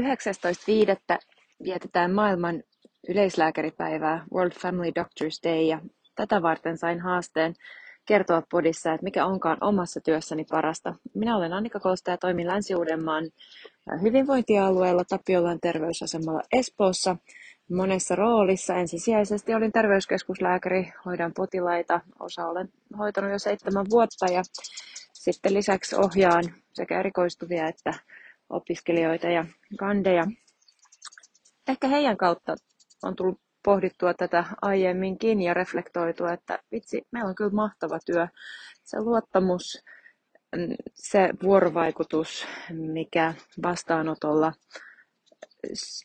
[0.00, 1.18] 19.5.
[1.64, 2.62] vietetään maailman
[3.08, 5.80] yleislääkäripäivää World Family Doctors Day ja
[6.14, 7.54] tätä varten sain haasteen
[8.06, 10.94] kertoa podissa, että mikä onkaan omassa työssäni parasta.
[11.14, 13.24] Minä olen Annika Kosta ja toimin Länsi-Uudenmaan
[14.02, 17.16] hyvinvointialueella Tapiolan terveysasemalla Espoossa
[17.70, 18.74] monessa roolissa.
[18.74, 22.68] Ensisijaisesti olin terveyskeskuslääkäri, hoidan potilaita, osa olen
[22.98, 24.42] hoitanut jo seitsemän vuotta ja
[25.12, 27.94] sitten lisäksi ohjaan sekä erikoistuvia että
[28.50, 29.44] opiskelijoita ja
[29.78, 30.24] kandeja.
[31.68, 32.56] Ehkä heidän kautta
[33.02, 38.28] on tullut pohdittua tätä aiemminkin ja reflektoitua, että vitsi, meillä on kyllä mahtava työ.
[38.84, 39.84] Se luottamus,
[40.94, 44.52] se vuorovaikutus, mikä vastaanotolla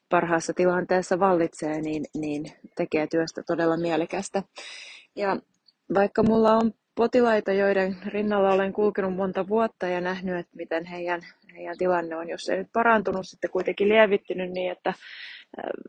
[0.10, 4.44] parhaassa tilanteessa vallitsee, niin, niin tekee työstä todella mielekästä.
[5.16, 5.38] Ja
[5.94, 11.21] vaikka mulla on potilaita, joiden rinnalla olen kulkenut monta vuotta ja nähnyt, että miten heidän,
[11.53, 14.93] heidän tilanne on, jos ei nyt parantunut, sitten kuitenkin lievittynyt niin, että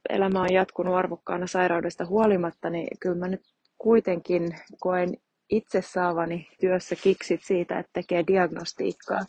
[0.09, 3.43] elämä on jatkunut arvokkaana sairaudesta huolimatta, niin kyllä mä nyt
[3.79, 4.43] kuitenkin
[4.81, 5.17] koen
[5.51, 9.21] itse saavani työssä kiksit siitä, että tekee diagnostiikkaa.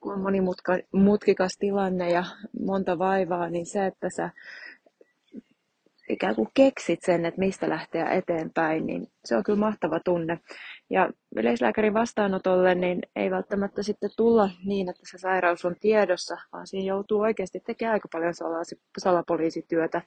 [0.00, 2.24] Kun on monimutkikas tilanne ja
[2.60, 4.30] monta vaivaa, niin se, että sä
[6.08, 10.40] ikään kuin keksit sen, että mistä lähteä eteenpäin, niin se on kyllä mahtava tunne.
[10.90, 16.66] Ja yleislääkärin vastaanotolle niin ei välttämättä sitten tulla niin, että se sairaus on tiedossa, vaan
[16.66, 18.34] siinä joutuu oikeasti tekemään aika paljon
[18.98, 20.02] salapoliisityötä.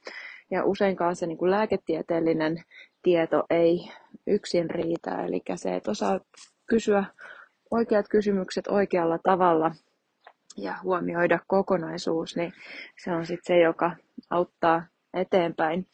[0.50, 2.62] Ja useinkaan se niin kuin lääketieteellinen
[3.02, 3.90] tieto ei
[4.26, 5.24] yksin riitä.
[5.24, 6.20] Eli se, että osaa
[6.66, 7.04] kysyä
[7.70, 9.74] oikeat kysymykset oikealla tavalla
[10.56, 12.52] ja huomioida kokonaisuus, niin
[13.04, 13.90] se on sitten se, joka
[14.30, 14.82] auttaa
[15.14, 15.86] eteenpäin.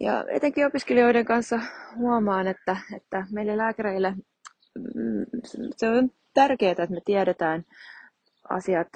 [0.00, 1.60] Ja etenkin opiskelijoiden kanssa
[1.96, 4.10] huomaan, että, että meille lääkäreille
[4.94, 5.26] mm,
[5.76, 7.64] se on tärkeää, että me tiedetään
[8.50, 8.88] asiat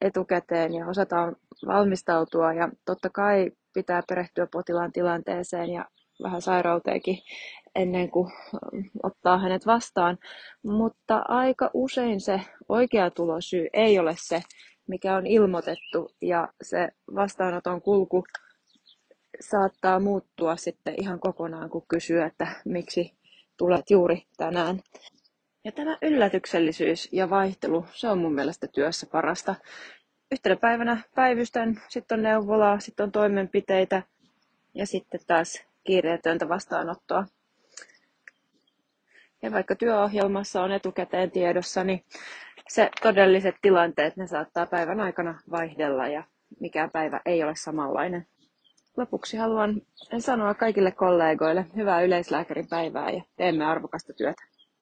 [0.00, 5.84] etukäteen ja osataan valmistautua ja totta kai pitää perehtyä potilaan tilanteeseen ja
[6.22, 7.18] vähän sairauteenkin
[7.74, 8.32] ennen kuin
[9.02, 10.18] ottaa hänet vastaan.
[10.62, 14.42] Mutta aika usein se oikea tulosyy ei ole se,
[14.88, 18.24] mikä on ilmoitettu ja se vastaanoton kulku
[19.40, 23.12] saattaa muuttua sitten ihan kokonaan, kun kysyy, että miksi
[23.56, 24.80] tulet juuri tänään.
[25.64, 29.54] Ja tämä yllätyksellisyys ja vaihtelu, se on mun mielestä työssä parasta.
[30.32, 34.02] Yhtenä päivänä päivystän, sitten on neuvolaa, sitten on toimenpiteitä
[34.74, 37.26] ja sitten taas kiireetöntä vastaanottoa.
[39.42, 42.04] Ja vaikka työohjelmassa on etukäteen tiedossa, niin
[42.68, 46.24] se todelliset tilanteet, ne saattaa päivän aikana vaihdella ja
[46.60, 48.26] mikään päivä ei ole samanlainen.
[48.96, 49.82] Lopuksi haluan
[50.18, 54.42] sanoa kaikille kollegoille hyvää yleislääkärin päivää ja teemme arvokasta työtä.